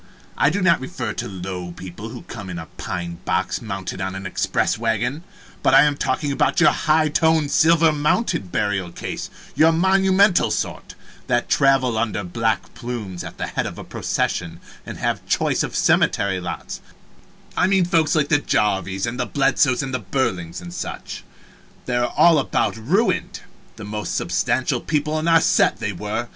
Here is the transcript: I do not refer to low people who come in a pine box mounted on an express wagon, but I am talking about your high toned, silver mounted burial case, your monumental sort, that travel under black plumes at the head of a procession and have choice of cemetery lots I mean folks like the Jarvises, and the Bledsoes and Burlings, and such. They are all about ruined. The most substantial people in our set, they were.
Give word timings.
I 0.35 0.49
do 0.49 0.63
not 0.63 0.79
refer 0.79 1.13
to 1.13 1.27
low 1.27 1.73
people 1.73 2.09
who 2.09 2.23
come 2.23 2.49
in 2.49 2.57
a 2.57 2.65
pine 2.75 3.19
box 3.23 3.61
mounted 3.61 4.01
on 4.01 4.15
an 4.15 4.25
express 4.25 4.75
wagon, 4.79 5.23
but 5.61 5.75
I 5.75 5.83
am 5.83 5.95
talking 5.95 6.31
about 6.31 6.59
your 6.59 6.71
high 6.71 7.07
toned, 7.07 7.51
silver 7.51 7.91
mounted 7.91 8.51
burial 8.51 8.91
case, 8.91 9.29
your 9.53 9.71
monumental 9.71 10.49
sort, 10.49 10.95
that 11.27 11.49
travel 11.49 11.99
under 11.99 12.23
black 12.23 12.73
plumes 12.73 13.23
at 13.23 13.37
the 13.37 13.45
head 13.45 13.67
of 13.67 13.77
a 13.77 13.83
procession 13.83 14.59
and 14.87 14.97
have 14.97 15.23
choice 15.27 15.61
of 15.61 15.75
cemetery 15.75 16.39
lots 16.39 16.81
I 17.55 17.67
mean 17.67 17.85
folks 17.85 18.15
like 18.15 18.29
the 18.29 18.39
Jarvises, 18.39 19.05
and 19.05 19.19
the 19.19 19.27
Bledsoes 19.27 19.83
and 19.83 19.93
Burlings, 20.09 20.61
and 20.61 20.73
such. 20.73 21.23
They 21.85 21.95
are 21.97 22.11
all 22.17 22.39
about 22.39 22.75
ruined. 22.75 23.41
The 23.75 23.83
most 23.85 24.15
substantial 24.15 24.81
people 24.81 25.19
in 25.19 25.27
our 25.27 25.41
set, 25.41 25.77
they 25.77 25.93
were. 25.93 26.29